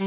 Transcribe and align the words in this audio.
You're 0.00 0.06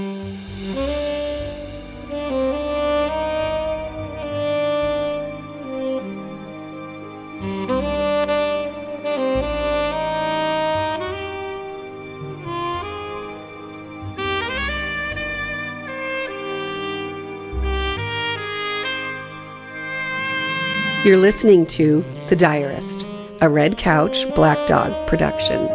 listening 21.17 21.65
to 21.65 22.05
The 22.29 22.37
Diarist, 22.37 23.05
a 23.41 23.49
Red 23.49 23.77
Couch 23.77 24.33
Black 24.35 24.65
Dog 24.67 25.05
production. 25.07 25.67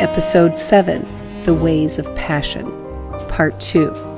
Episode 0.00 0.56
7 0.56 1.06
The 1.44 1.54
Ways 1.54 2.00
of 2.00 2.12
Passion, 2.16 2.79
Part 3.40 3.58
2. 3.58 4.09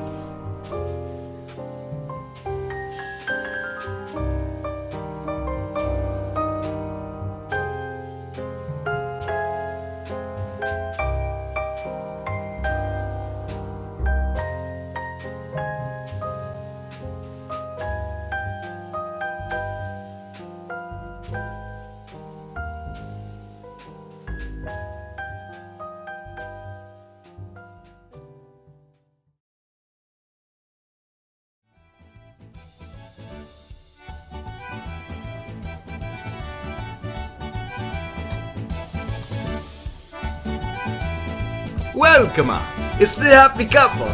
Welcome 41.94 42.48
on. 42.50 42.66
It's 43.00 43.16
the 43.16 43.24
happy 43.24 43.66
couple. 43.66 44.06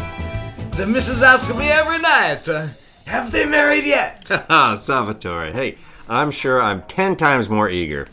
The 0.77 0.85
missus 0.85 1.21
asks 1.21 1.53
me 1.55 1.69
every 1.69 1.99
night, 1.99 2.47
uh, 2.49 2.67
have 3.05 3.31
they 3.31 3.45
married 3.45 3.85
yet? 3.85 4.29
Ah, 4.49 4.75
Salvatore. 4.75 5.51
Hey, 5.53 5.77
I'm 6.09 6.29
sure 6.31 6.61
I'm 6.61 6.81
ten 6.83 7.15
times 7.15 7.49
more 7.49 7.69
eager. 7.69 8.07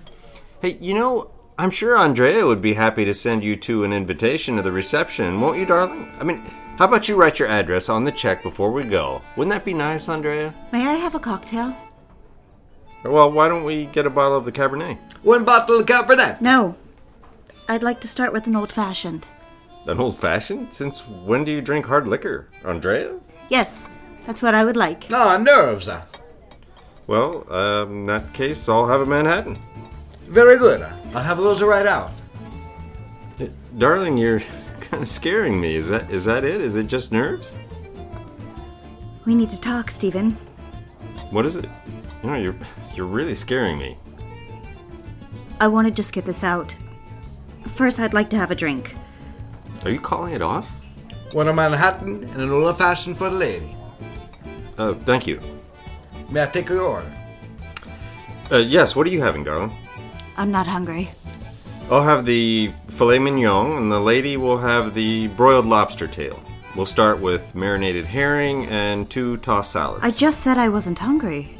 Hey, 0.62 0.76
you 0.80 0.94
know, 0.94 1.30
I'm 1.58 1.70
sure 1.70 1.96
Andrea 1.96 2.46
would 2.46 2.60
be 2.62 2.74
happy 2.74 3.04
to 3.04 3.14
send 3.14 3.42
you 3.42 3.56
two 3.56 3.82
an 3.84 3.92
invitation 3.92 4.56
to 4.56 4.62
the 4.62 4.72
reception, 4.72 5.40
won't 5.40 5.58
you, 5.58 5.66
darling? 5.66 6.08
I 6.20 6.24
mean, 6.24 6.38
how 6.78 6.84
about 6.84 7.08
you 7.08 7.16
write 7.16 7.38
your 7.38 7.48
address 7.48 7.88
on 7.88 8.04
the 8.04 8.12
check 8.12 8.42
before 8.42 8.70
we 8.70 8.84
go? 8.84 9.20
Wouldn't 9.36 9.52
that 9.52 9.64
be 9.64 9.74
nice, 9.74 10.08
Andrea? 10.08 10.54
May 10.72 10.86
I 10.86 10.94
have 10.94 11.14
a 11.14 11.20
cocktail? 11.20 11.74
Well, 13.04 13.30
why 13.32 13.48
don't 13.48 13.64
we 13.64 13.86
get 13.86 14.06
a 14.06 14.10
bottle 14.10 14.36
of 14.36 14.44
the 14.44 14.52
Cabernet? 14.52 14.98
One 15.22 15.44
bottle 15.44 15.80
of 15.80 15.86
Cabernet. 15.86 16.40
No. 16.40 16.76
I'd 17.68 17.82
like 17.82 18.00
to 18.02 18.08
start 18.08 18.32
with 18.32 18.46
an 18.46 18.54
old 18.56 18.72
fashioned. 18.72 19.26
An 19.86 20.00
old 20.00 20.18
fashioned? 20.18 20.72
Since 20.72 21.06
when 21.06 21.44
do 21.44 21.52
you 21.52 21.60
drink 21.60 21.86
hard 21.86 22.08
liquor, 22.08 22.48
Andrea? 22.64 23.18
Yes, 23.48 23.88
that's 24.24 24.42
what 24.42 24.54
I 24.54 24.64
would 24.64 24.76
like. 24.76 25.04
Ah, 25.12 25.36
nerves. 25.36 25.88
uh. 25.88 26.02
Well, 27.06 27.50
um, 27.52 27.90
in 28.00 28.04
that 28.06 28.32
case, 28.32 28.68
I'll 28.68 28.88
have 28.88 29.00
a 29.00 29.06
Manhattan. 29.06 29.56
Very 30.26 30.58
good. 30.58 30.82
I'll 31.14 31.22
have 31.22 31.38
those 31.38 31.62
right 31.62 31.86
out. 31.86 32.10
Eh, 33.38 33.46
Darling, 33.78 34.16
you're 34.18 34.40
kind 34.80 35.02
of 35.04 35.08
scaring 35.08 35.60
me. 35.60 35.76
Is 35.76 35.88
that 35.88 36.10
is 36.10 36.24
that 36.24 36.42
it? 36.44 36.60
Is 36.60 36.74
it 36.74 36.88
just 36.88 37.12
nerves? 37.12 37.54
We 39.24 39.34
need 39.36 39.50
to 39.50 39.60
talk, 39.60 39.90
Stephen. 39.90 40.32
What 41.30 41.46
is 41.46 41.54
it? 41.56 41.68
You 42.24 42.30
know, 42.30 42.36
you're 42.36 42.56
you're 42.94 43.06
really 43.06 43.36
scaring 43.36 43.78
me. 43.78 43.96
I 45.60 45.68
want 45.68 45.86
to 45.86 45.94
just 45.94 46.12
get 46.12 46.24
this 46.24 46.42
out. 46.42 46.74
First, 47.66 48.00
I'd 48.00 48.14
like 48.14 48.30
to 48.30 48.36
have 48.36 48.50
a 48.50 48.54
drink. 48.56 48.96
Are 49.86 49.90
you 49.90 50.00
calling 50.00 50.34
it 50.34 50.42
off? 50.42 50.68
One 51.32 51.46
a 51.46 51.52
Manhattan 51.52 52.24
and 52.24 52.42
an 52.42 52.50
old 52.50 52.76
fashioned 52.76 53.16
for 53.16 53.30
the 53.30 53.36
lady. 53.36 53.76
Oh, 54.78 54.94
thank 54.94 55.28
you. 55.28 55.40
May 56.28 56.42
I 56.42 56.46
take 56.46 56.68
your 56.68 56.80
order? 56.82 57.12
Uh, 58.50 58.56
yes, 58.56 58.96
what 58.96 59.06
are 59.06 59.10
you 59.10 59.22
having, 59.22 59.44
darling? 59.44 59.70
I'm 60.36 60.50
not 60.50 60.66
hungry. 60.66 61.12
I'll 61.88 62.02
have 62.02 62.26
the 62.26 62.72
filet 62.88 63.20
mignon, 63.20 63.78
and 63.78 63.92
the 63.92 64.00
lady 64.00 64.36
will 64.36 64.58
have 64.58 64.92
the 64.92 65.28
broiled 65.28 65.66
lobster 65.66 66.08
tail. 66.08 66.42
We'll 66.74 66.84
start 66.84 67.20
with 67.20 67.54
marinated 67.54 68.06
herring 68.06 68.66
and 68.66 69.08
two 69.08 69.36
tossed 69.36 69.70
salads. 69.70 70.04
I 70.04 70.10
just 70.10 70.40
said 70.40 70.58
I 70.58 70.68
wasn't 70.68 70.98
hungry. 70.98 71.54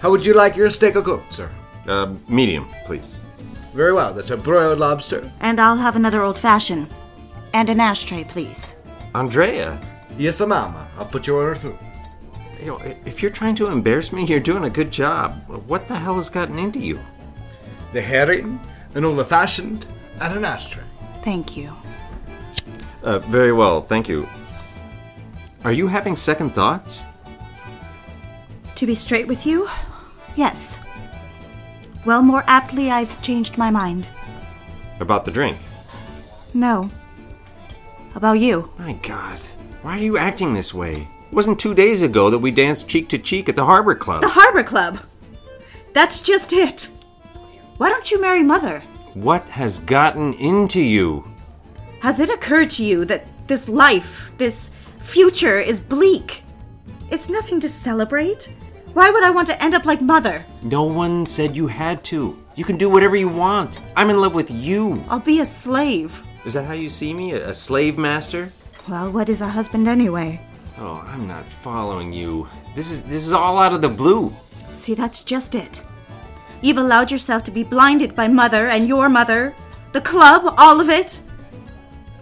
How 0.00 0.10
would 0.10 0.26
you 0.26 0.34
like 0.34 0.56
your 0.56 0.70
steak 0.70 0.94
cooked, 0.94 1.34
sir? 1.34 1.48
uh, 1.86 2.12
medium, 2.28 2.66
please. 2.84 3.22
Very 3.74 3.92
well. 3.92 4.12
That's 4.12 4.30
a 4.30 4.36
broiled 4.36 4.80
lobster. 4.80 5.30
And 5.40 5.60
I'll 5.60 5.76
have 5.76 5.94
another 5.94 6.20
old 6.20 6.36
fashioned. 6.36 6.92
And 7.54 7.68
an 7.68 7.80
ashtray, 7.80 8.24
please. 8.24 8.74
Andrea, 9.14 9.80
Yes, 10.18 10.36
sir, 10.36 10.46
mama. 10.46 10.86
I'll 10.98 11.06
put 11.06 11.26
your 11.26 11.42
order 11.42 11.54
through. 11.54 11.78
you 12.60 12.66
know, 12.66 12.78
if 13.06 13.22
you're 13.22 13.30
trying 13.30 13.54
to 13.56 13.68
embarrass 13.68 14.12
me, 14.12 14.24
you're 14.26 14.40
doing 14.40 14.64
a 14.64 14.70
good 14.70 14.90
job. 14.90 15.32
What 15.66 15.88
the 15.88 15.96
hell 15.96 16.16
has 16.16 16.28
gotten 16.28 16.58
into 16.58 16.78
you? 16.78 17.00
The 17.92 18.02
herring, 18.02 18.60
an 18.94 19.04
old 19.04 19.26
fashioned, 19.26 19.86
and 20.20 20.34
an 20.36 20.44
ashtray. 20.44 20.84
Thank 21.22 21.56
you. 21.56 21.72
Uh, 23.02 23.20
very 23.20 23.52
well, 23.52 23.80
thank 23.82 24.08
you. 24.08 24.28
Are 25.64 25.72
you 25.72 25.86
having 25.88 26.14
second 26.14 26.50
thoughts? 26.54 27.02
To 28.76 28.86
be 28.86 28.94
straight 28.94 29.26
with 29.26 29.46
you? 29.46 29.68
Yes. 30.36 30.78
Well, 32.04 32.22
more 32.22 32.44
aptly, 32.46 32.90
I've 32.90 33.22
changed 33.22 33.56
my 33.56 33.70
mind. 33.70 34.10
About 35.00 35.24
the 35.24 35.30
drink? 35.30 35.56
No. 36.52 36.90
About 38.14 38.38
you. 38.38 38.70
My 38.78 38.92
God, 38.94 39.40
why 39.82 39.96
are 39.96 40.02
you 40.02 40.18
acting 40.18 40.52
this 40.52 40.74
way? 40.74 41.08
It 41.30 41.34
wasn't 41.34 41.58
two 41.58 41.74
days 41.74 42.02
ago 42.02 42.28
that 42.30 42.38
we 42.38 42.50
danced 42.50 42.88
cheek 42.88 43.08
to 43.08 43.18
cheek 43.18 43.48
at 43.48 43.56
the 43.56 43.64
Harbor 43.64 43.94
Club. 43.94 44.20
The 44.20 44.28
Harbor 44.28 44.62
Club! 44.62 45.00
That's 45.94 46.20
just 46.20 46.52
it! 46.52 46.88
Why 47.78 47.88
don't 47.88 48.10
you 48.10 48.20
marry 48.20 48.42
Mother? 48.42 48.80
What 49.14 49.48
has 49.48 49.78
gotten 49.78 50.34
into 50.34 50.80
you? 50.80 51.24
Has 52.00 52.20
it 52.20 52.30
occurred 52.30 52.70
to 52.70 52.84
you 52.84 53.04
that 53.06 53.26
this 53.46 53.68
life, 53.68 54.32
this 54.36 54.70
future, 54.98 55.58
is 55.58 55.80
bleak? 55.80 56.42
It's 57.10 57.28
nothing 57.28 57.60
to 57.60 57.68
celebrate. 57.68 58.52
Why 58.92 59.10
would 59.10 59.22
I 59.22 59.30
want 59.30 59.48
to 59.48 59.62
end 59.62 59.74
up 59.74 59.86
like 59.86 60.02
Mother? 60.02 60.44
No 60.62 60.84
one 60.84 61.24
said 61.24 61.56
you 61.56 61.66
had 61.66 62.04
to. 62.04 62.38
You 62.56 62.64
can 62.64 62.76
do 62.76 62.90
whatever 62.90 63.16
you 63.16 63.28
want. 63.28 63.80
I'm 63.96 64.10
in 64.10 64.20
love 64.20 64.34
with 64.34 64.50
you. 64.50 65.02
I'll 65.08 65.18
be 65.20 65.40
a 65.40 65.46
slave. 65.46 66.22
Is 66.44 66.54
that 66.54 66.64
how 66.64 66.72
you 66.72 66.90
see 66.90 67.14
me? 67.14 67.32
A, 67.32 67.54
slave 67.54 67.96
master? 67.96 68.52
Well, 68.88 69.12
what 69.12 69.28
is 69.28 69.40
a 69.40 69.48
husband 69.48 69.86
anyway? 69.86 70.40
Oh, 70.78 71.04
I'm 71.06 71.28
not 71.28 71.48
following 71.48 72.12
you. 72.12 72.48
This 72.74 72.90
is 72.90 73.02
this 73.02 73.26
is 73.26 73.32
all 73.32 73.58
out 73.58 73.72
of 73.72 73.82
the 73.82 73.88
blue. 73.88 74.34
See, 74.72 74.94
that's 74.94 75.22
just 75.22 75.54
it. 75.54 75.84
You've 76.62 76.78
allowed 76.78 77.10
yourself 77.10 77.44
to 77.44 77.50
be 77.50 77.62
blinded 77.62 78.16
by 78.16 78.28
Mother 78.28 78.68
and 78.68 78.88
your 78.88 79.08
mother, 79.08 79.54
the 79.92 80.00
club, 80.00 80.54
all 80.58 80.80
of 80.80 80.88
it. 80.88 81.20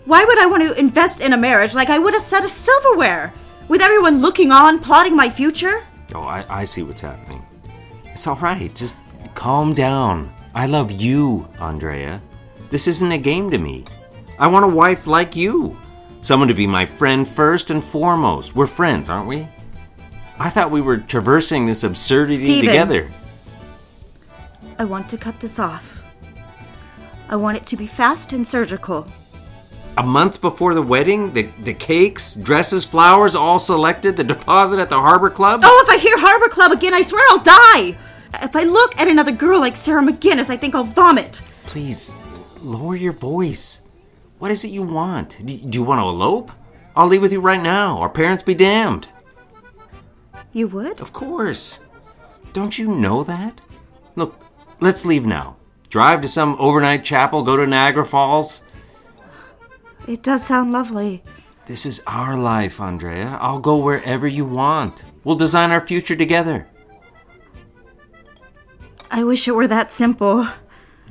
Why 0.05 0.25
would 0.25 0.39
I 0.39 0.47
want 0.47 0.63
to 0.65 0.79
invest 0.79 1.21
in 1.21 1.33
a 1.33 1.39
marriage 1.39 1.75
like 1.75 1.89
I 1.89 1.99
would 1.99 2.17
a 2.17 2.21
set 2.21 2.45
of 2.45 2.51
silverware, 2.51 3.33
with 3.69 3.81
everyone 3.81 4.21
looking 4.21 4.51
on, 4.51 4.81
plotting 4.81 5.15
my 5.15 5.31
future? 5.31 5.85
Oh, 6.15 6.23
I, 6.23 6.45
I 6.49 6.65
see 6.65 6.83
what's 6.83 7.01
happening. 7.01 7.47
It's 8.07 8.27
all 8.27 8.37
right. 8.37 8.75
Just 8.75 8.97
calm 9.35 9.73
down. 9.73 10.33
I 10.55 10.67
love 10.67 10.91
you, 10.91 11.49
Andrea. 11.61 12.21
This 12.71 12.89
isn't 12.89 13.13
a 13.13 13.19
game 13.19 13.51
to 13.51 13.59
me. 13.59 13.85
I 14.41 14.47
want 14.47 14.65
a 14.65 14.69
wife 14.69 15.07
like 15.07 15.37
you. 15.37 15.79
Someone 16.23 16.49
to 16.49 16.55
be 16.55 16.67
my 16.67 16.87
friend 16.87 17.29
first 17.29 17.71
and 17.71 17.85
foremost. 17.85 18.57
We're 18.57 18.67
friends, 18.67 19.11
aren't 19.11 19.29
we? 19.29 19.47
I 20.39 20.49
thought 20.49 20.71
we 20.71 20.81
were 20.81 20.97
traversing 20.97 21.67
this 21.67 21.85
absurdity 21.85 22.47
Stephen. 22.47 22.69
together. 22.71 23.11
I 24.79 24.87
want 24.87 25.11
to 25.11 25.19
cut 25.19 25.39
this 25.41 25.59
off. 25.59 26.03
I 27.29 27.37
want 27.37 27.59
it 27.59 27.67
to 27.67 27.77
be 27.77 27.87
fast 27.87 28.33
and 28.33 28.47
surgical. 28.47 29.07
A 29.99 30.03
month 30.03 30.41
before 30.41 30.73
the 30.73 30.81
wedding, 30.81 31.35
the, 31.35 31.43
the 31.63 31.75
cakes, 31.75 32.35
dresses, 32.35 32.87
flowers, 32.87 33.35
all 33.35 33.59
selected, 33.59 34.17
the 34.17 34.25
deposit 34.25 34.79
at 34.79 34.89
the 34.89 34.99
Harbor 34.99 35.29
Club? 35.29 35.61
Oh, 35.63 35.85
if 35.87 35.95
I 35.95 35.99
hear 35.99 36.19
Harbor 36.19 36.49
Club 36.49 36.73
again, 36.73 36.95
I 36.95 37.03
swear 37.03 37.23
I'll 37.29 37.45
die! 37.45 37.99
If 38.43 38.57
I 38.57 38.63
look 38.63 38.99
at 38.99 39.07
another 39.07 39.33
girl 39.33 39.61
like 39.61 39.77
Sarah 39.77 40.03
McGinnis, 40.03 40.49
I 40.49 40.57
think 40.57 40.75
I'll 40.75 40.85
vomit. 40.85 41.43
Please, 41.65 42.17
lower 42.63 42.97
your 42.97 43.13
voice. 43.13 43.83
What 44.41 44.51
is 44.51 44.65
it 44.65 44.71
you 44.71 44.83
want? 44.83 45.37
Do 45.45 45.55
you 45.55 45.83
want 45.83 45.99
to 45.99 46.05
elope? 46.05 46.51
I'll 46.97 47.07
leave 47.07 47.21
with 47.21 47.31
you 47.31 47.43
right 47.43 47.63
now. 47.63 47.99
Our 47.99 48.09
parents 48.09 48.43
be 48.43 48.55
damned. 48.55 49.07
You 50.53 50.67
would? 50.69 50.99
Of 51.03 51.13
course. 51.13 51.79
Don't 52.55 52.79
you 52.79 52.89
know 52.89 53.23
that? 53.23 53.61
Look, 54.17 54.43
let's 54.81 55.05
leave 55.05 55.27
now. 55.27 55.57
Drive 55.91 56.23
to 56.23 56.29
some 56.29 56.57
overnight 56.59 57.05
chapel, 57.05 57.43
go 57.43 57.55
to 57.55 57.67
Niagara 57.67 58.07
Falls. 58.07 58.63
It 60.09 60.23
does 60.23 60.47
sound 60.47 60.73
lovely. 60.73 61.23
This 61.67 61.85
is 61.85 62.03
our 62.07 62.35
life, 62.35 62.81
Andrea. 62.81 63.37
I'll 63.43 63.61
go 63.61 63.77
wherever 63.77 64.27
you 64.27 64.47
want. 64.47 65.05
We'll 65.23 65.37
design 65.37 65.71
our 65.71 65.87
future 65.87 66.17
together. 66.17 66.67
I 69.11 69.23
wish 69.23 69.47
it 69.47 69.53
were 69.53 69.69
that 69.69 69.93
simple. 69.93 70.49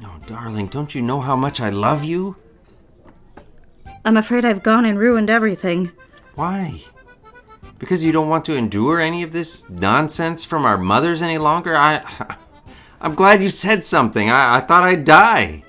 Oh, 0.04 0.20
darling, 0.26 0.66
don't 0.66 0.96
you 0.96 1.04
know 1.04 1.22
how 1.22 1.36
much 1.36 1.62
I 1.62 1.70
love 1.70 2.04
you? 2.04 2.36
I'm 4.10 4.18
afraid 4.18 4.44
I've 4.44 4.64
gone 4.64 4.86
and 4.86 4.98
ruined 4.98 5.30
everything. 5.30 5.92
Why? 6.34 6.82
Because 7.78 8.04
you 8.04 8.12
don't 8.12 8.28
want 8.28 8.44
to 8.46 8.56
endure 8.56 9.00
any 9.00 9.22
of 9.22 9.32
this 9.32 9.70
nonsense 9.70 10.44
from 10.44 10.66
our 10.66 10.80
mothers 10.80 11.22
any 11.22 11.38
longer? 11.38 11.76
I. 11.78 12.36
I'm 13.02 13.14
glad 13.14 13.44
you 13.44 13.50
said 13.50 13.86
something. 13.86 14.28
I, 14.28 14.56
I 14.56 14.62
thought 14.62 14.84
I'd 14.84 15.06
die. 15.06 15.64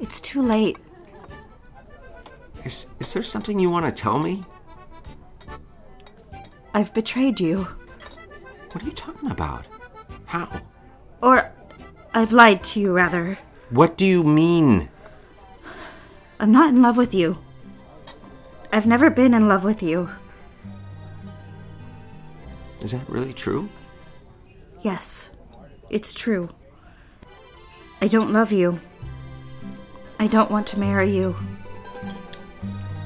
It's 0.00 0.20
too 0.20 0.42
late. 0.42 0.78
Is, 2.64 2.88
is 2.98 3.12
there 3.12 3.22
something 3.22 3.60
you 3.60 3.70
want 3.70 3.86
to 3.86 3.92
tell 3.92 4.18
me? 4.18 4.42
I've 6.74 6.92
betrayed 6.92 7.38
you. 7.38 7.68
What 8.72 8.82
are 8.82 8.86
you 8.86 8.94
talking 8.94 9.30
about? 9.30 9.64
How? 10.24 10.60
Or 11.22 11.52
I've 12.14 12.32
lied 12.32 12.64
to 12.64 12.80
you, 12.80 12.90
rather. 12.90 13.38
What 13.70 13.96
do 13.96 14.04
you 14.04 14.24
mean? 14.24 14.88
I'm 16.42 16.50
not 16.50 16.70
in 16.70 16.82
love 16.82 16.96
with 16.96 17.14
you. 17.14 17.38
I've 18.72 18.84
never 18.86 19.10
been 19.10 19.32
in 19.32 19.46
love 19.46 19.62
with 19.62 19.80
you. 19.80 20.10
Is 22.80 22.90
that 22.90 23.08
really 23.08 23.32
true? 23.32 23.68
Yes, 24.80 25.30
it's 25.88 26.12
true. 26.12 26.50
I 28.00 28.08
don't 28.08 28.32
love 28.32 28.50
you. 28.50 28.80
I 30.18 30.26
don't 30.26 30.50
want 30.50 30.66
to 30.68 30.80
marry 30.80 31.10
you. 31.14 31.36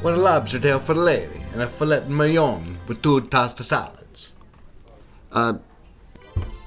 One 0.01 0.17
lobster 0.23 0.59
tail 0.59 0.79
for 0.79 0.95
the 0.95 1.01
lady, 1.01 1.41
and 1.53 1.61
a 1.61 1.67
filet 1.67 2.09
mignon 2.09 2.79
with 2.89 3.03
two 3.03 3.21
tossed 3.21 3.59
salads. 3.63 4.33
Uh, 5.31 5.59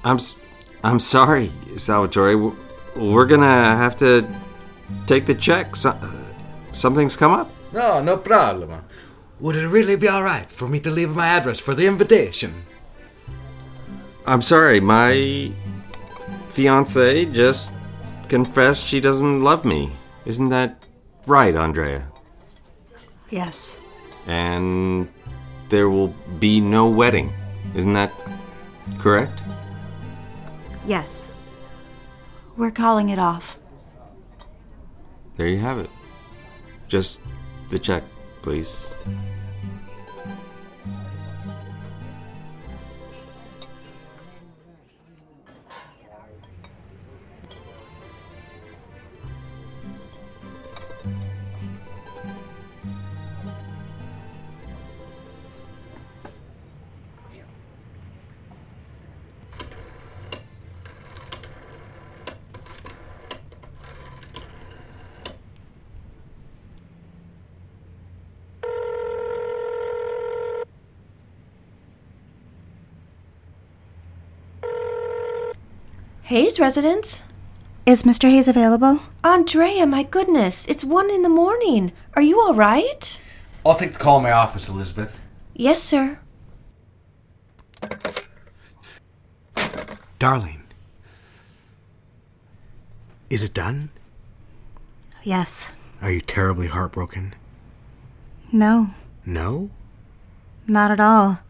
I'm 0.04 0.18
s- 0.18 0.38
I'm 0.84 1.00
sorry, 1.00 1.50
Salvatore. 1.76 2.52
We're 2.94 3.26
gonna 3.26 3.76
have 3.76 3.96
to 3.96 4.24
take 5.08 5.26
the 5.26 5.34
check. 5.34 5.74
So- 5.74 5.90
uh, 5.90 6.10
something's 6.72 7.16
come 7.16 7.32
up. 7.32 7.50
No, 7.72 8.02
no 8.02 8.16
problem. 8.16 8.84
Would 9.40 9.56
it 9.56 9.68
really 9.68 9.96
be 9.96 10.08
alright 10.08 10.50
for 10.50 10.68
me 10.68 10.80
to 10.80 10.90
leave 10.90 11.14
my 11.14 11.26
address 11.26 11.58
for 11.58 11.74
the 11.74 11.86
invitation? 11.86 12.54
I'm 14.26 14.42
sorry. 14.42 14.80
My 14.80 15.52
fiance 16.48 17.24
just 17.26 17.72
confessed 18.28 18.84
she 18.84 19.00
doesn't 19.00 19.42
love 19.42 19.64
me. 19.64 19.90
Isn't 20.26 20.50
that 20.50 20.84
right, 21.26 21.54
Andrea? 21.54 22.06
Yes. 23.30 23.80
And 24.26 25.08
there 25.70 25.88
will 25.88 26.14
be 26.38 26.60
no 26.60 26.88
wedding. 26.88 27.32
Isn't 27.74 27.94
that 27.94 28.12
correct? 28.98 29.40
Yes. 30.86 31.32
We're 32.56 32.70
calling 32.70 33.08
it 33.08 33.18
off. 33.18 33.58
There 35.36 35.48
you 35.48 35.58
have 35.58 35.78
it. 35.78 35.88
Just 36.90 37.22
the 37.70 37.78
check, 37.78 38.02
please. 38.42 38.96
Hayes 76.30 76.60
residence? 76.60 77.24
Is 77.86 78.04
Mr. 78.04 78.30
Hayes 78.30 78.46
available? 78.46 79.00
Andrea, 79.24 79.84
my 79.84 80.04
goodness, 80.04 80.64
it's 80.68 80.84
one 80.84 81.10
in 81.10 81.22
the 81.22 81.28
morning. 81.28 81.90
Are 82.14 82.22
you 82.22 82.40
all 82.40 82.54
right? 82.54 83.20
I'll 83.66 83.74
take 83.74 83.94
the 83.94 83.98
call 83.98 84.18
in 84.18 84.22
my 84.22 84.30
office, 84.30 84.68
Elizabeth. 84.68 85.18
Yes, 85.54 85.82
sir. 85.82 86.20
Darling, 90.20 90.62
is 93.28 93.42
it 93.42 93.52
done? 93.52 93.90
Yes. 95.24 95.72
Are 96.00 96.12
you 96.12 96.20
terribly 96.20 96.68
heartbroken? 96.68 97.34
No, 98.52 98.90
No? 99.26 99.70
not 100.68 100.92
at 100.92 101.00
all. 101.00 101.40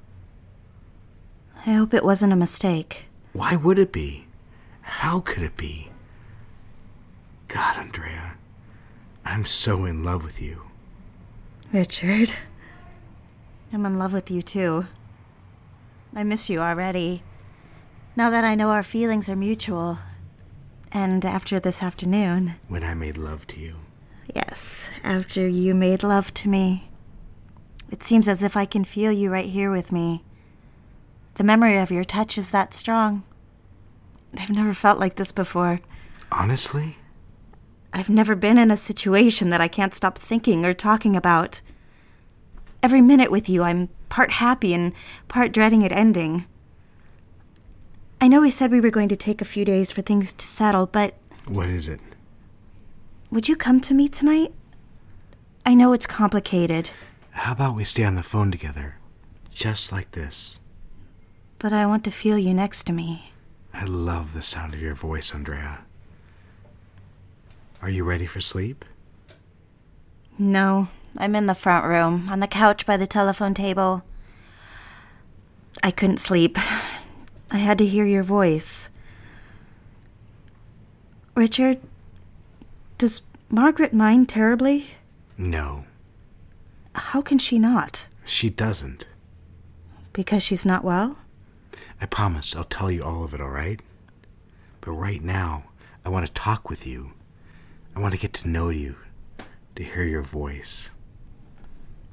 I 1.66 1.72
hope 1.72 1.92
it 1.92 2.02
wasn't 2.02 2.32
a 2.32 2.36
mistake. 2.36 3.08
Why 3.34 3.56
would 3.56 3.78
it 3.78 3.92
be? 3.92 4.24
How 4.90 5.20
could 5.20 5.42
it 5.42 5.56
be? 5.56 5.88
God, 7.48 7.78
Andrea, 7.78 8.36
I'm 9.24 9.46
so 9.46 9.84
in 9.86 10.04
love 10.04 10.24
with 10.24 10.42
you. 10.42 10.62
Richard. 11.72 12.32
I'm 13.72 13.86
in 13.86 13.98
love 13.98 14.12
with 14.12 14.30
you 14.30 14.42
too. 14.42 14.86
I 16.14 16.24
miss 16.24 16.50
you 16.50 16.60
already. 16.60 17.22
Now 18.16 18.30
that 18.30 18.44
I 18.44 18.54
know 18.54 18.70
our 18.70 18.82
feelings 18.82 19.28
are 19.28 19.36
mutual. 19.36 20.00
And 20.92 21.24
after 21.24 21.60
this 21.60 21.82
afternoon. 21.82 22.56
When 22.68 22.82
I 22.82 22.92
made 22.92 23.16
love 23.16 23.46
to 23.48 23.60
you. 23.60 23.76
Yes, 24.34 24.88
after 25.04 25.48
you 25.48 25.72
made 25.72 26.02
love 26.02 26.34
to 26.34 26.48
me. 26.48 26.90
It 27.90 28.02
seems 28.02 28.28
as 28.28 28.42
if 28.42 28.56
I 28.56 28.64
can 28.64 28.84
feel 28.84 29.12
you 29.12 29.30
right 29.30 29.48
here 29.48 29.70
with 29.70 29.92
me. 29.92 30.24
The 31.36 31.44
memory 31.44 31.78
of 31.78 31.92
your 31.92 32.04
touch 32.04 32.36
is 32.36 32.50
that 32.50 32.74
strong. 32.74 33.22
I've 34.38 34.50
never 34.50 34.74
felt 34.74 34.98
like 34.98 35.16
this 35.16 35.32
before. 35.32 35.80
Honestly? 36.32 36.98
I've 37.92 38.08
never 38.10 38.34
been 38.36 38.58
in 38.58 38.70
a 38.70 38.76
situation 38.76 39.50
that 39.50 39.60
I 39.60 39.68
can't 39.68 39.94
stop 39.94 40.16
thinking 40.18 40.64
or 40.64 40.72
talking 40.72 41.16
about. 41.16 41.60
Every 42.82 43.00
minute 43.00 43.30
with 43.30 43.48
you, 43.48 43.62
I'm 43.64 43.88
part 44.08 44.32
happy 44.32 44.72
and 44.72 44.92
part 45.28 45.52
dreading 45.52 45.82
it 45.82 45.92
ending. 45.92 46.46
I 48.20 48.28
know 48.28 48.42
we 48.42 48.50
said 48.50 48.70
we 48.70 48.80
were 48.80 48.90
going 48.90 49.08
to 49.08 49.16
take 49.16 49.40
a 49.40 49.44
few 49.46 49.64
days 49.64 49.90
for 49.90 50.02
things 50.02 50.32
to 50.34 50.46
settle, 50.46 50.86
but 50.86 51.14
What 51.46 51.68
is 51.68 51.88
it? 51.88 52.00
would 53.30 53.48
you 53.48 53.56
come 53.56 53.80
to 53.80 53.94
me 53.94 54.08
tonight? 54.08 54.52
I 55.64 55.74
know 55.74 55.92
it's 55.92 56.06
complicated, 56.06 56.90
How 57.32 57.52
about 57.52 57.76
we 57.76 57.84
stay 57.84 58.04
on 58.04 58.14
the 58.16 58.22
phone 58.22 58.50
together? 58.50 58.96
Just 59.52 59.90
like 59.92 60.12
this. 60.12 60.58
but 61.58 61.72
I 61.72 61.86
want 61.86 62.04
to 62.04 62.10
feel 62.10 62.38
you 62.38 62.54
next 62.54 62.84
to 62.84 62.92
me. 62.92 63.32
I 63.80 63.84
love 63.84 64.34
the 64.34 64.42
sound 64.42 64.74
of 64.74 64.82
your 64.82 64.94
voice, 64.94 65.34
Andrea. 65.34 65.80
Are 67.80 67.88
you 67.88 68.04
ready 68.04 68.26
for 68.26 68.38
sleep? 68.38 68.84
No, 70.38 70.88
I'm 71.16 71.34
in 71.34 71.46
the 71.46 71.54
front 71.54 71.86
room, 71.86 72.28
on 72.28 72.40
the 72.40 72.46
couch 72.46 72.84
by 72.84 72.98
the 72.98 73.06
telephone 73.06 73.54
table. 73.54 74.02
I 75.82 75.90
couldn't 75.90 76.18
sleep. 76.18 76.58
I 77.50 77.56
had 77.56 77.78
to 77.78 77.86
hear 77.86 78.04
your 78.04 78.22
voice. 78.22 78.90
Richard, 81.34 81.80
does 82.98 83.22
Margaret 83.48 83.94
mind 83.94 84.28
terribly? 84.28 84.88
No, 85.38 85.86
How 86.94 87.22
can 87.22 87.38
she 87.38 87.58
not? 87.58 88.08
she 88.26 88.50
doesn't. 88.50 89.06
Because 90.12 90.42
she's 90.42 90.66
not 90.66 90.84
well? 90.84 91.16
I 92.00 92.06
promise 92.06 92.56
I'll 92.56 92.64
tell 92.64 92.90
you 92.90 93.02
all 93.02 93.24
of 93.24 93.34
it, 93.34 93.40
all 93.40 93.50
right? 93.50 93.80
But 94.80 94.92
right 94.92 95.22
now, 95.22 95.64
I 96.04 96.08
want 96.08 96.26
to 96.26 96.32
talk 96.32 96.70
with 96.70 96.86
you. 96.86 97.12
I 97.94 98.00
want 98.00 98.14
to 98.14 98.20
get 98.20 98.32
to 98.34 98.48
know 98.48 98.70
you, 98.70 98.96
to 99.76 99.82
hear 99.82 100.04
your 100.04 100.22
voice. 100.22 100.90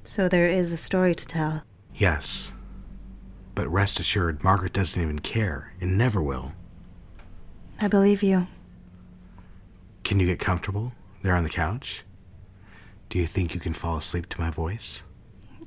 So 0.03 0.27
there 0.27 0.49
is 0.49 0.71
a 0.71 0.77
story 0.77 1.15
to 1.15 1.25
tell. 1.25 1.63
Yes. 1.95 2.53
But 3.55 3.69
rest 3.69 3.99
assured, 3.99 4.43
Margaret 4.43 4.73
doesn't 4.73 5.01
even 5.01 5.19
care 5.19 5.73
and 5.79 5.97
never 5.97 6.21
will. 6.21 6.53
I 7.79 7.87
believe 7.87 8.23
you. 8.23 8.47
Can 10.03 10.19
you 10.19 10.25
get 10.25 10.39
comfortable 10.39 10.93
there 11.21 11.35
on 11.35 11.43
the 11.43 11.49
couch? 11.49 12.03
Do 13.09 13.19
you 13.19 13.25
think 13.27 13.53
you 13.53 13.59
can 13.59 13.73
fall 13.73 13.97
asleep 13.97 14.27
to 14.29 14.41
my 14.41 14.49
voice? 14.49 15.03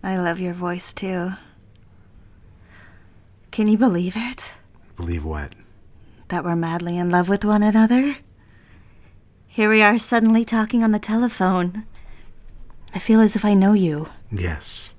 I 0.03 0.17
love 0.17 0.41
your 0.41 0.55
voice 0.55 0.93
too. 0.93 1.33
Can 3.61 3.69
you 3.69 3.77
believe 3.77 4.15
it? 4.17 4.55
Believe 4.97 5.23
what? 5.23 5.53
That 6.29 6.45
we're 6.45 6.57
madly 6.57 6.97
in 6.97 7.11
love 7.11 7.29
with 7.29 7.45
one 7.45 7.63
another? 7.63 8.17
Here 9.47 9.69
we 9.69 9.83
are 9.83 9.99
suddenly 9.99 10.47
talking 10.47 10.83
on 10.83 10.93
the 10.93 10.99
telephone. 10.99 11.85
I 12.95 12.99
feel 12.99 13.21
as 13.21 13.37
if 13.37 13.45
I 13.45 13.53
know 13.53 13.75
you. 13.75 14.09
Yes, 14.33 14.95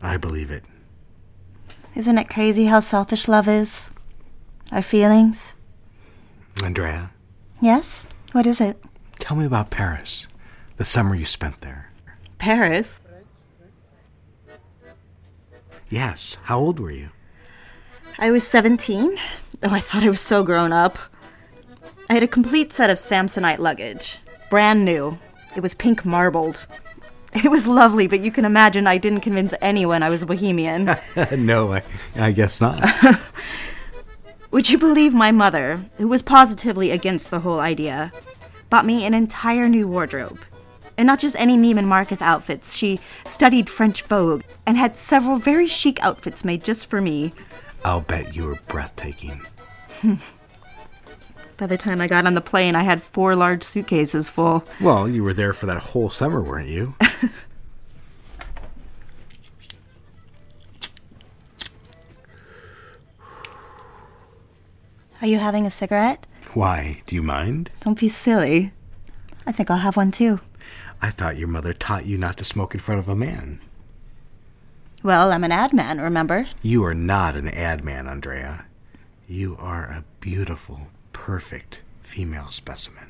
I 0.00 0.16
believe 0.16 0.50
it. 0.50 0.64
Isn't 1.94 2.16
it 2.16 2.30
crazy 2.30 2.64
how 2.64 2.80
selfish 2.80 3.28
love 3.28 3.46
is? 3.46 3.90
Our 4.72 4.80
feelings? 4.80 5.52
Andrea, 6.64 7.10
Yes? 7.60 8.08
What 8.32 8.46
is 8.46 8.58
it? 8.58 8.82
tell 9.18 9.36
me 9.36 9.44
about 9.44 9.68
Paris, 9.68 10.26
the 10.78 10.84
summer 10.86 11.14
you 11.14 11.26
spent 11.26 11.60
there. 11.60 11.92
Paris? 12.38 13.02
Yes, 15.90 16.38
how 16.44 16.58
old 16.58 16.80
were 16.80 16.90
you? 16.90 17.10
I 18.20 18.32
was 18.32 18.46
17. 18.48 19.16
Oh, 19.62 19.70
I 19.70 19.78
thought 19.78 20.02
I 20.02 20.08
was 20.08 20.20
so 20.20 20.42
grown 20.42 20.72
up. 20.72 20.98
I 22.10 22.14
had 22.14 22.24
a 22.24 22.28
complete 22.28 22.72
set 22.72 22.90
of 22.90 22.98
Samsonite 22.98 23.58
luggage. 23.58 24.18
Brand 24.50 24.84
new. 24.84 25.18
It 25.54 25.60
was 25.62 25.74
pink 25.74 26.04
marbled. 26.04 26.66
It 27.34 27.50
was 27.50 27.68
lovely, 27.68 28.06
but 28.06 28.20
you 28.20 28.32
can 28.32 28.46
imagine 28.46 28.86
I 28.86 28.96
didn't 28.96 29.20
convince 29.20 29.52
anyone 29.60 30.02
I 30.02 30.08
was 30.08 30.22
a 30.22 30.26
bohemian. 30.26 30.96
no, 31.36 31.74
I, 31.74 31.82
I 32.16 32.32
guess 32.32 32.58
not. 32.58 32.82
Would 34.50 34.70
you 34.70 34.78
believe 34.78 35.12
my 35.12 35.30
mother, 35.30 35.84
who 35.98 36.08
was 36.08 36.22
positively 36.22 36.90
against 36.90 37.30
the 37.30 37.40
whole 37.40 37.60
idea, 37.60 38.12
bought 38.70 38.86
me 38.86 39.04
an 39.04 39.12
entire 39.12 39.68
new 39.68 39.86
wardrobe? 39.86 40.40
And 40.96 41.06
not 41.06 41.18
just 41.18 41.38
any 41.38 41.58
Neiman 41.58 41.84
Marcus 41.84 42.22
outfits. 42.22 42.74
She 42.74 42.98
studied 43.26 43.68
French 43.68 44.02
Vogue 44.02 44.42
and 44.66 44.78
had 44.78 44.96
several 44.96 45.36
very 45.36 45.66
chic 45.66 46.02
outfits 46.02 46.46
made 46.46 46.64
just 46.64 46.88
for 46.88 47.02
me. 47.02 47.34
I'll 47.84 48.00
bet 48.00 48.34
you 48.34 48.46
were 48.46 48.58
breathtaking. 48.66 49.40
By 51.56 51.66
the 51.66 51.76
time 51.76 52.00
I 52.00 52.06
got 52.06 52.26
on 52.26 52.34
the 52.34 52.40
plane, 52.40 52.76
I 52.76 52.82
had 52.84 53.02
four 53.02 53.34
large 53.34 53.64
suitcases 53.64 54.28
full. 54.28 54.64
Well, 54.80 55.08
you 55.08 55.24
were 55.24 55.34
there 55.34 55.52
for 55.52 55.66
that 55.66 55.78
whole 55.78 56.08
summer, 56.10 56.40
weren't 56.40 56.68
you? 56.68 56.94
Are 65.20 65.26
you 65.26 65.38
having 65.38 65.66
a 65.66 65.70
cigarette? 65.70 66.26
Why? 66.54 67.02
Do 67.06 67.16
you 67.16 67.22
mind? 67.22 67.72
Don't 67.80 67.98
be 67.98 68.08
silly. 68.08 68.72
I 69.46 69.52
think 69.52 69.68
I'll 69.70 69.78
have 69.78 69.96
one 69.96 70.12
too. 70.12 70.38
I 71.02 71.10
thought 71.10 71.36
your 71.36 71.48
mother 71.48 71.72
taught 71.72 72.06
you 72.06 72.16
not 72.16 72.36
to 72.36 72.44
smoke 72.44 72.72
in 72.74 72.80
front 72.80 73.00
of 73.00 73.08
a 73.08 73.16
man. 73.16 73.60
Well, 75.02 75.30
I'm 75.30 75.44
an 75.44 75.52
ad 75.52 75.72
man, 75.72 76.00
remember? 76.00 76.48
You 76.60 76.84
are 76.84 76.94
not 76.94 77.36
an 77.36 77.48
ad 77.48 77.84
man, 77.84 78.08
Andrea. 78.08 78.64
You 79.28 79.56
are 79.60 79.84
a 79.84 80.04
beautiful, 80.18 80.88
perfect 81.12 81.82
female 82.02 82.48
specimen. 82.50 83.08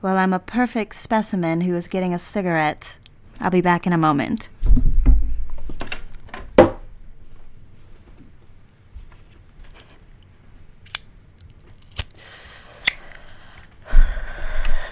Well, 0.00 0.16
I'm 0.16 0.32
a 0.32 0.38
perfect 0.38 0.94
specimen 0.94 1.62
who 1.62 1.74
is 1.74 1.88
getting 1.88 2.14
a 2.14 2.18
cigarette. 2.18 2.96
I'll 3.40 3.50
be 3.50 3.60
back 3.60 3.86
in 3.86 3.92
a 3.92 3.98
moment. 3.98 4.48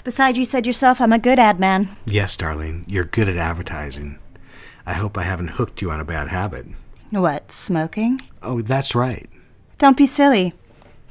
Besides, 0.05 0.38
you 0.38 0.45
said 0.45 0.67
yourself 0.67 1.00
I'm 1.00 1.12
a 1.12 1.19
good 1.19 1.38
ad 1.38 1.59
man. 1.59 1.88
Yes, 2.05 2.37
darling, 2.37 2.85
you're 2.87 3.05
good 3.05 3.29
at 3.29 3.37
advertising. 3.37 4.19
I 4.87 4.95
hope 4.95 5.19
I 5.19 5.23
haven't 5.23 5.49
hooked 5.49 5.83
you 5.83 5.90
on 5.90 6.00
a 6.00 6.05
bad 6.05 6.28
habit. 6.28 6.66
What, 7.11 7.50
smoking? 7.50 8.21
Oh, 8.43 8.62
that's 8.62 8.95
right. 8.95 9.28
Don't 9.78 9.97
be 9.97 10.07
silly. 10.07 10.55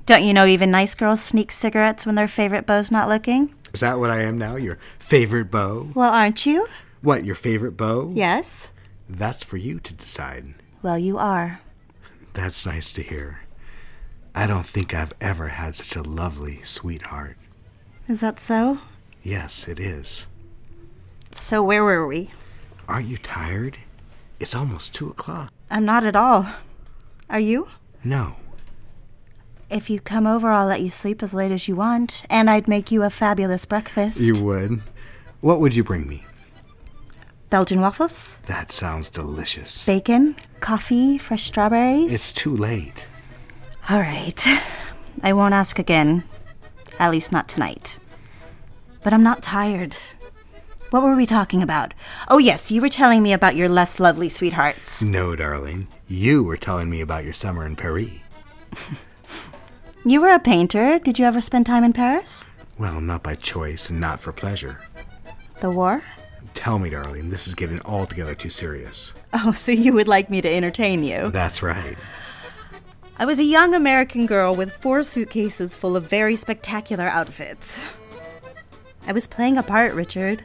Don't 0.05 0.23
you 0.23 0.33
know 0.33 0.45
even 0.45 0.71
nice 0.71 0.95
girls 0.95 1.21
sneak 1.21 1.51
cigarettes 1.51 2.05
when 2.05 2.15
their 2.15 2.27
favorite 2.27 2.65
beau's 2.65 2.91
not 2.91 3.09
looking? 3.09 3.53
Is 3.73 3.81
that 3.81 3.99
what 3.99 4.09
I 4.11 4.21
am 4.21 4.37
now? 4.37 4.55
Your 4.55 4.77
favorite 4.99 5.51
beau? 5.51 5.89
Well, 5.93 6.13
aren't 6.13 6.45
you? 6.45 6.67
What, 7.01 7.25
your 7.25 7.35
favorite 7.35 7.75
beau? 7.75 8.11
Yes. 8.13 8.71
That's 9.09 9.43
for 9.43 9.57
you 9.57 9.79
to 9.81 9.93
decide. 9.93 10.53
Well, 10.81 10.97
you 10.97 11.17
are. 11.17 11.61
That's 12.33 12.65
nice 12.65 12.91
to 12.93 13.03
hear. 13.03 13.41
I 14.33 14.47
don't 14.47 14.65
think 14.65 14.93
I've 14.93 15.13
ever 15.21 15.49
had 15.49 15.75
such 15.75 15.95
a 15.95 16.01
lovely 16.01 16.61
sweetheart. 16.63 17.37
Is 18.07 18.21
that 18.21 18.39
so? 18.39 18.79
Yes, 19.23 19.67
it 19.67 19.79
is. 19.79 20.27
So, 21.31 21.63
where 21.63 21.83
were 21.83 22.05
we? 22.05 22.31
Aren't 22.87 23.07
you 23.07 23.17
tired? 23.17 23.77
It's 24.39 24.55
almost 24.55 24.93
two 24.93 25.09
o'clock. 25.09 25.51
I'm 25.69 25.85
not 25.85 26.03
at 26.05 26.15
all. 26.15 26.45
Are 27.29 27.39
you? 27.39 27.67
No. 28.03 28.35
If 29.69 29.89
you 29.89 29.99
come 29.99 30.27
over, 30.27 30.49
I'll 30.51 30.67
let 30.67 30.81
you 30.81 30.89
sleep 30.91 31.23
as 31.23 31.33
late 31.33 31.51
as 31.51 31.67
you 31.67 31.75
want, 31.75 32.23
and 32.29 32.49
I'd 32.49 32.67
make 32.67 32.91
you 32.91 33.01
a 33.03 33.09
fabulous 33.09 33.65
breakfast. 33.65 34.19
You 34.21 34.41
would? 34.43 34.81
What 35.41 35.59
would 35.59 35.75
you 35.75 35.83
bring 35.83 36.07
me? 36.07 36.23
Belgian 37.49 37.81
waffles, 37.81 38.37
That 38.47 38.71
sounds 38.71 39.09
delicious. 39.09 39.85
bacon, 39.85 40.35
coffee, 40.59 41.17
fresh 41.17 41.43
strawberries. 41.43 42.13
It's 42.13 42.31
too 42.31 42.55
late. 42.55 43.07
All 43.89 43.99
right. 43.99 44.45
I 45.23 45.33
won't 45.33 45.53
ask 45.53 45.79
again. 45.79 46.23
At 46.99 47.11
least 47.11 47.31
not 47.31 47.47
tonight. 47.47 47.97
But 49.03 49.13
I'm 49.13 49.23
not 49.23 49.41
tired. 49.43 49.95
What 50.91 51.03
were 51.03 51.15
we 51.15 51.25
talking 51.25 51.63
about? 51.63 51.93
Oh, 52.27 52.37
yes, 52.37 52.71
you 52.71 52.81
were 52.81 52.89
telling 52.89 53.23
me 53.23 53.33
about 53.33 53.55
your 53.55 53.69
less 53.69 53.99
lovely 53.99 54.29
sweethearts. 54.29 55.01
No, 55.01 55.35
darling. 55.35 55.87
You 56.07 56.43
were 56.43 56.57
telling 56.57 56.89
me 56.89 57.01
about 57.01 57.23
your 57.23 57.33
summer 57.33 57.65
in 57.65 57.75
Paris. 57.75 58.11
You 60.07 60.21
were 60.21 60.35
a 60.35 60.39
painter. 60.39 60.99
Did 60.99 61.17
you 61.17 61.25
ever 61.25 61.41
spend 61.41 61.65
time 61.65 61.83
in 61.83 61.91
Paris? 61.91 62.45
Well, 62.77 63.01
not 63.01 63.23
by 63.23 63.33
choice 63.33 63.89
and 63.89 63.99
not 63.99 64.19
for 64.19 64.31
pleasure. 64.31 64.79
The 65.61 65.71
war? 65.71 66.03
Tell 66.53 66.77
me, 66.77 66.91
darling, 66.91 67.31
this 67.31 67.47
is 67.47 67.55
getting 67.55 67.81
altogether 67.85 68.35
too 68.35 68.51
serious. 68.51 69.15
Oh, 69.33 69.51
so 69.51 69.71
you 69.71 69.93
would 69.93 70.07
like 70.07 70.29
me 70.29 70.41
to 70.41 70.47
entertain 70.47 71.03
you? 71.03 71.31
That's 71.31 71.63
right. 71.63 71.97
I 73.17 73.25
was 73.25 73.39
a 73.39 73.43
young 73.43 73.73
American 73.73 74.27
girl 74.27 74.53
with 74.53 74.73
four 74.73 75.03
suitcases 75.03 75.73
full 75.73 75.97
of 75.97 76.07
very 76.07 76.35
spectacular 76.35 77.05
outfits. 77.05 77.79
I 79.07 79.11
was 79.11 79.25
playing 79.25 79.57
a 79.57 79.63
part, 79.63 79.95
Richard. 79.95 80.43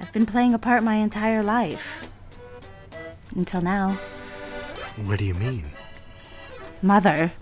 I've 0.00 0.12
been 0.12 0.26
playing 0.26 0.54
a 0.54 0.58
part 0.58 0.82
my 0.82 0.96
entire 0.96 1.42
life. 1.42 2.08
Until 3.34 3.60
now. 3.60 3.98
What 5.04 5.18
do 5.18 5.24
you 5.24 5.34
mean? 5.34 5.64
Mother. 6.82 7.32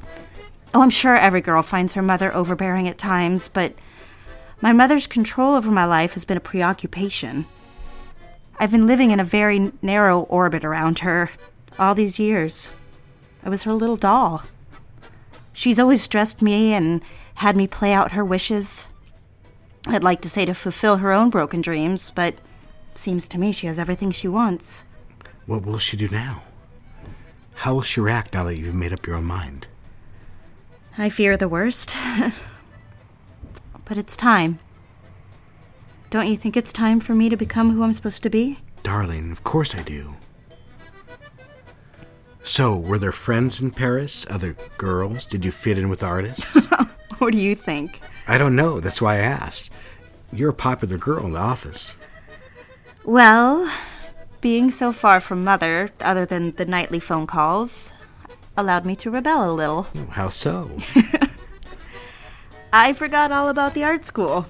Oh, 0.75 0.83
I'm 0.83 0.91
sure 0.91 1.17
every 1.17 1.41
girl 1.41 1.63
finds 1.63 1.95
her 1.95 2.03
mother 2.03 2.35
overbearing 2.35 2.89
at 2.89 2.99
times, 2.99 3.49
but 3.49 3.75
my 4.61 4.73
mother's 4.73 5.07
control 5.07 5.55
over 5.55 5.71
my 5.71 5.85
life 5.85 6.15
has 6.15 6.25
been 6.25 6.37
a 6.37 6.41
preoccupation. 6.41 7.47
I've 8.59 8.71
been 8.71 8.87
living 8.87 9.11
in 9.11 9.21
a 9.21 9.25
very 9.25 9.73
narrow 9.83 10.23
orbit 10.23 10.65
around 10.65 11.01
her 11.01 11.31
all 11.79 11.95
these 11.95 12.19
years. 12.19 12.71
I 13.45 13.49
was 13.49 13.65
her 13.65 13.73
little 13.73 13.97
doll. 13.97 14.45
She's 15.53 15.79
always 15.79 16.09
dressed 16.09 16.43
me 16.43 16.73
and 16.73 17.03
had 17.37 17.57
me 17.57 17.67
play 17.67 17.93
out 17.93 18.13
her 18.13 18.25
wishes. 18.25 18.87
I'd 19.87 20.05
like 20.05 20.21
to 20.23 20.31
say 20.31 20.45
to 20.47 20.55
fulfill 20.55 20.99
her 20.99 21.13
own 21.13 21.31
broken 21.31 21.61
dreams, 21.61 22.11
but 22.11 22.35
seems 22.99 23.29
to 23.29 23.39
me 23.39 23.53
she 23.53 23.67
has 23.67 23.79
everything 23.79 24.11
she 24.11 24.29
wants. 24.29 24.85
What 25.47 25.65
will 25.65 25.79
she 25.79 25.97
do 25.97 26.09
now? 26.09 26.43
How 27.55 27.75
will 27.75 27.83
she 27.83 28.01
react 28.01 28.35
now 28.35 28.45
that 28.45 28.59
you've 28.59 28.75
made 28.75 28.93
up 28.93 29.07
your 29.07 29.17
own 29.17 29.25
mind? 29.25 29.69
I 30.99 31.09
fear 31.09 31.37
the 31.37 31.49
worst. 31.49 31.97
but 33.85 33.97
it's 33.97 34.17
time. 34.17 34.59
Don't 36.11 36.29
you 36.29 36.37
think 36.37 36.57
it's 36.57 36.73
time 36.73 37.01
for 37.01 37.15
me 37.15 37.29
to 37.29 37.37
become 37.37 37.71
who 37.71 37.83
I'm 37.83 37.93
supposed 37.93 38.23
to 38.23 38.31
be? 38.31 38.61
Darling, 38.83 39.33
of 39.33 39.45
course 39.45 39.75
I 39.75 39.83
do. 39.83 40.15
So, 42.43 42.77
were 42.77 42.99
there 42.99 43.13
friends 43.13 43.61
in 43.61 43.73
Paris? 43.73 44.25
Other 44.31 44.57
girls? 44.79 45.27
Did 45.27 45.45
you 45.45 45.51
fit 45.51 45.79
in 45.79 45.89
with 45.89 46.03
artists? 46.03 46.47
What 47.19 47.33
do 47.33 47.41
you 47.41 47.55
think? 47.55 48.01
I 48.29 48.37
don't 48.37 48.57
know. 48.57 48.79
That's 48.79 49.01
why 49.01 49.15
I 49.15 49.21
asked. 49.21 49.71
You're 50.33 50.51
a 50.51 50.55
popular 50.55 50.99
girl 50.99 51.25
in 51.25 51.33
the 51.33 51.39
office. 51.39 51.97
Well, 53.07 53.73
being 54.41 54.73
so 54.73 54.93
far 54.93 55.21
from 55.21 55.45
mother, 55.45 55.91
other 56.01 56.27
than 56.27 56.51
the 56.57 56.65
nightly 56.65 56.99
phone 56.99 57.29
calls, 57.29 57.93
allowed 58.57 58.85
me 58.85 58.97
to 58.97 59.13
rebel 59.13 59.49
a 59.49 59.55
little. 59.55 59.85
How 60.11 60.29
so? 60.29 60.69
I 62.73 62.93
forgot 62.93 63.31
all 63.31 63.49
about 63.49 63.75
the 63.75 63.85
art 63.85 64.05
school. 64.05 64.47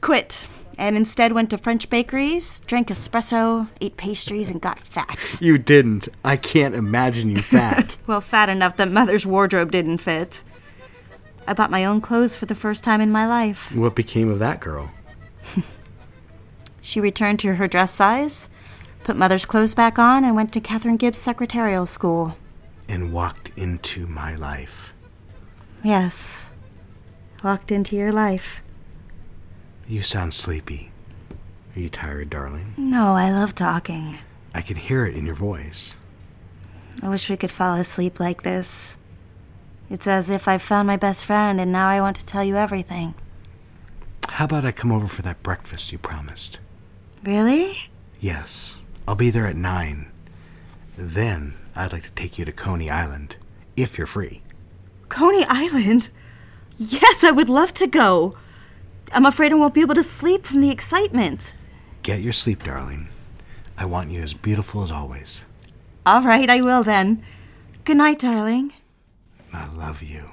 Quit. 0.00 0.48
And 0.78 0.96
instead 0.96 1.32
went 1.32 1.50
to 1.50 1.58
French 1.58 1.90
bakeries, 1.90 2.60
drank 2.60 2.88
espresso, 2.88 3.68
ate 3.82 3.98
pastries, 3.98 4.50
and 4.50 4.58
got 4.58 4.78
fat. 4.78 5.36
you 5.40 5.58
didn't. 5.58 6.08
I 6.24 6.36
can't 6.38 6.74
imagine 6.74 7.28
you 7.28 7.42
fat. 7.42 7.96
Well, 8.06 8.22
fat 8.22 8.48
enough 8.48 8.76
that 8.78 8.90
mother's 8.90 9.26
wardrobe 9.26 9.70
didn't 9.70 9.98
fit. 9.98 10.42
I 11.46 11.52
bought 11.52 11.70
my 11.70 11.84
own 11.84 12.00
clothes 12.00 12.36
for 12.36 12.46
the 12.46 12.54
first 12.54 12.82
time 12.82 13.02
in 13.02 13.12
my 13.12 13.26
life. 13.26 13.70
what 13.74 13.94
became 13.94 14.30
of 14.30 14.38
that 14.38 14.60
girl? 14.60 14.90
She 16.82 17.00
returned 17.00 17.38
to 17.40 17.54
her 17.54 17.68
dress 17.68 17.94
size, 17.94 18.48
put 19.04 19.16
mother's 19.16 19.44
clothes 19.44 19.74
back 19.74 19.98
on, 19.98 20.24
and 20.24 20.34
went 20.34 20.52
to 20.52 20.60
Katharine 20.60 20.96
Gibbs 20.96 21.18
Secretarial 21.18 21.86
School. 21.86 22.36
And 22.88 23.12
walked 23.12 23.50
into 23.56 24.06
my 24.08 24.34
life. 24.34 24.92
Yes. 25.82 26.46
Walked 27.42 27.72
into 27.72 27.96
your 27.96 28.12
life. 28.12 28.60
You 29.86 30.02
sound 30.02 30.34
sleepy. 30.34 30.90
Are 31.74 31.80
you 31.80 31.88
tired, 31.88 32.30
darling? 32.30 32.74
No, 32.76 33.14
I 33.14 33.30
love 33.30 33.54
talking. 33.54 34.18
I 34.52 34.60
can 34.60 34.76
hear 34.76 35.06
it 35.06 35.16
in 35.16 35.24
your 35.24 35.34
voice. 35.34 35.96
I 37.00 37.08
wish 37.08 37.30
we 37.30 37.36
could 37.36 37.52
fall 37.52 37.76
asleep 37.76 38.20
like 38.20 38.42
this. 38.42 38.98
It's 39.88 40.06
as 40.06 40.30
if 40.30 40.48
I've 40.48 40.62
found 40.62 40.86
my 40.86 40.96
best 40.96 41.24
friend 41.24 41.60
and 41.60 41.72
now 41.72 41.88
I 41.88 42.00
want 42.00 42.16
to 42.16 42.26
tell 42.26 42.44
you 42.44 42.56
everything. 42.56 43.14
How 44.28 44.44
about 44.46 44.64
I 44.64 44.72
come 44.72 44.90
over 44.92 45.06
for 45.06 45.22
that 45.22 45.42
breakfast 45.42 45.92
you 45.92 45.98
promised? 45.98 46.58
Really? 47.24 47.90
Yes, 48.20 48.78
I'll 49.06 49.14
be 49.14 49.30
there 49.30 49.46
at 49.46 49.56
nine. 49.56 50.10
Then 50.96 51.54
I'd 51.74 51.92
like 51.92 52.02
to 52.02 52.10
take 52.10 52.38
you 52.38 52.44
to 52.44 52.52
Coney 52.52 52.90
Island, 52.90 53.36
if 53.76 53.96
you're 53.96 54.06
free. 54.06 54.42
Coney 55.08 55.44
Island? 55.48 56.10
Yes, 56.76 57.22
I 57.22 57.30
would 57.30 57.48
love 57.48 57.72
to 57.74 57.86
go. 57.86 58.36
I'm 59.12 59.26
afraid 59.26 59.52
I 59.52 59.56
won't 59.56 59.74
be 59.74 59.82
able 59.82 59.94
to 59.94 60.02
sleep 60.02 60.44
from 60.44 60.60
the 60.60 60.70
excitement. 60.70 61.54
Get 62.02 62.22
your 62.22 62.32
sleep, 62.32 62.64
darling. 62.64 63.08
I 63.76 63.84
want 63.84 64.10
you 64.10 64.20
as 64.22 64.34
beautiful 64.34 64.82
as 64.82 64.90
always. 64.90 65.44
All 66.04 66.22
right, 66.22 66.50
I 66.50 66.60
will 66.60 66.82
then. 66.82 67.22
Good 67.84 67.98
night, 67.98 68.18
darling. 68.20 68.72
I 69.52 69.68
love 69.74 70.02
you. 70.02 70.30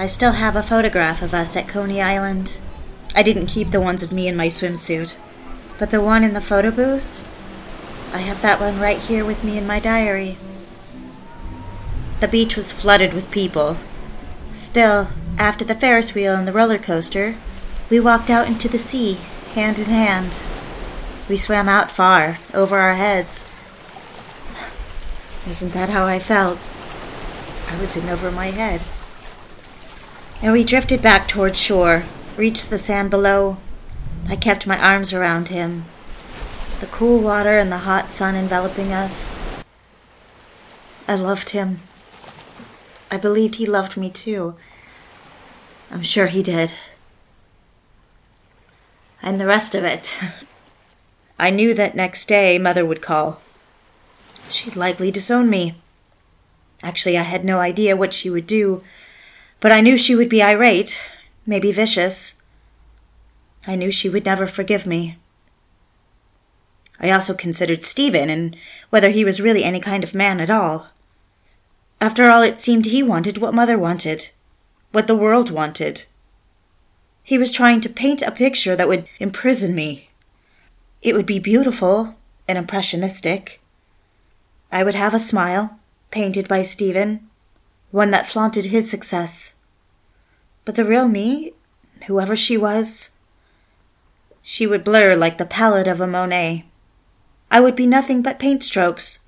I 0.00 0.06
still 0.06 0.32
have 0.32 0.56
a 0.56 0.62
photograph 0.62 1.20
of 1.20 1.34
us 1.34 1.54
at 1.56 1.68
Coney 1.68 2.00
Island. 2.00 2.58
I 3.14 3.22
didn't 3.22 3.48
keep 3.48 3.70
the 3.70 3.82
ones 3.82 4.02
of 4.02 4.12
me 4.12 4.28
in 4.28 4.34
my 4.34 4.46
swimsuit, 4.46 5.18
but 5.78 5.90
the 5.90 6.00
one 6.00 6.24
in 6.24 6.32
the 6.32 6.40
photo 6.40 6.70
booth, 6.70 7.20
I 8.14 8.20
have 8.20 8.40
that 8.40 8.62
one 8.62 8.80
right 8.80 8.96
here 8.96 9.26
with 9.26 9.44
me 9.44 9.58
in 9.58 9.66
my 9.66 9.78
diary. 9.78 10.38
The 12.20 12.28
beach 12.28 12.56
was 12.56 12.72
flooded 12.72 13.12
with 13.12 13.30
people. 13.30 13.76
Still, 14.48 15.08
after 15.36 15.66
the 15.66 15.74
Ferris 15.74 16.14
wheel 16.14 16.34
and 16.34 16.48
the 16.48 16.52
roller 16.54 16.78
coaster, 16.78 17.36
we 17.90 18.00
walked 18.00 18.30
out 18.30 18.46
into 18.46 18.68
the 18.68 18.78
sea, 18.78 19.18
hand 19.52 19.78
in 19.78 19.84
hand. 19.84 20.38
We 21.28 21.36
swam 21.36 21.68
out 21.68 21.90
far, 21.90 22.38
over 22.54 22.78
our 22.78 22.94
heads. 22.94 23.46
Isn't 25.46 25.74
that 25.74 25.90
how 25.90 26.06
I 26.06 26.18
felt? 26.18 26.72
I 27.68 27.78
was 27.78 27.98
in 27.98 28.08
over 28.08 28.30
my 28.30 28.46
head. 28.46 28.80
And 30.42 30.52
we 30.52 30.64
drifted 30.64 31.02
back 31.02 31.28
toward 31.28 31.56
shore, 31.56 32.04
reached 32.36 32.70
the 32.70 32.78
sand 32.78 33.10
below. 33.10 33.58
I 34.28 34.36
kept 34.36 34.66
my 34.66 34.78
arms 34.78 35.12
around 35.12 35.48
him. 35.48 35.84
The 36.80 36.86
cool 36.86 37.20
water 37.20 37.58
and 37.58 37.70
the 37.70 37.78
hot 37.78 38.08
sun 38.08 38.36
enveloping 38.36 38.90
us. 38.90 39.34
I 41.06 41.16
loved 41.16 41.50
him. 41.50 41.80
I 43.10 43.18
believed 43.18 43.56
he 43.56 43.66
loved 43.66 43.98
me 43.98 44.08
too. 44.08 44.54
I'm 45.90 46.02
sure 46.02 46.28
he 46.28 46.42
did. 46.42 46.72
And 49.20 49.38
the 49.38 49.46
rest 49.46 49.74
of 49.74 49.84
it. 49.84 50.16
I 51.38 51.50
knew 51.50 51.74
that 51.74 51.94
next 51.94 52.26
day 52.26 52.56
Mother 52.56 52.86
would 52.86 53.02
call. 53.02 53.40
She'd 54.48 54.76
likely 54.76 55.10
disown 55.10 55.50
me. 55.50 55.74
Actually, 56.82 57.18
I 57.18 57.22
had 57.22 57.44
no 57.44 57.58
idea 57.58 57.96
what 57.96 58.14
she 58.14 58.30
would 58.30 58.46
do, 58.46 58.82
but 59.60 59.70
I 59.70 59.80
knew 59.80 59.96
she 59.96 60.16
would 60.16 60.28
be 60.28 60.42
irate, 60.42 61.08
maybe 61.46 61.70
vicious. 61.70 62.40
I 63.66 63.76
knew 63.76 63.90
she 63.90 64.08
would 64.08 64.24
never 64.24 64.46
forgive 64.46 64.86
me. 64.86 65.18
I 66.98 67.10
also 67.10 67.34
considered 67.34 67.84
Stephen 67.84 68.28
and 68.28 68.56
whether 68.90 69.10
he 69.10 69.24
was 69.24 69.40
really 69.40 69.64
any 69.64 69.80
kind 69.80 70.02
of 70.02 70.14
man 70.14 70.40
at 70.40 70.50
all. 70.50 70.88
After 72.00 72.30
all, 72.30 72.42
it 72.42 72.58
seemed 72.58 72.86
he 72.86 73.02
wanted 73.02 73.38
what 73.38 73.54
Mother 73.54 73.78
wanted, 73.78 74.30
what 74.92 75.06
the 75.06 75.14
world 75.14 75.50
wanted. 75.50 76.04
He 77.22 77.38
was 77.38 77.52
trying 77.52 77.80
to 77.82 77.88
paint 77.88 78.22
a 78.22 78.30
picture 78.30 78.74
that 78.76 78.88
would 78.88 79.06
imprison 79.18 79.74
me. 79.74 80.08
It 81.02 81.14
would 81.14 81.26
be 81.26 81.38
beautiful 81.38 82.16
and 82.48 82.58
impressionistic. 82.58 83.60
I 84.72 84.82
would 84.82 84.94
have 84.94 85.14
a 85.14 85.18
smile, 85.18 85.78
painted 86.10 86.48
by 86.48 86.62
Stephen, 86.62 87.29
one 87.90 88.10
that 88.10 88.26
flaunted 88.26 88.66
his 88.66 88.90
success. 88.90 89.56
But 90.64 90.76
the 90.76 90.84
real 90.84 91.08
me, 91.08 91.52
whoever 92.06 92.36
she 92.36 92.56
was, 92.56 93.12
she 94.42 94.66
would 94.66 94.84
blur 94.84 95.16
like 95.16 95.38
the 95.38 95.46
palette 95.46 95.88
of 95.88 96.00
a 96.00 96.06
Monet. 96.06 96.64
I 97.50 97.60
would 97.60 97.76
be 97.76 97.86
nothing 97.86 98.22
but 98.22 98.38
paint 98.38 98.62
strokes 98.62 99.20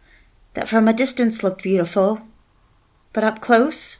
that 0.55 0.69
from 0.69 0.87
a 0.87 0.93
distance 0.93 1.43
looked 1.43 1.63
beautiful, 1.63 2.23
but 3.13 3.25
up 3.25 3.41
close, 3.41 3.99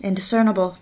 indiscernible. 0.00 0.78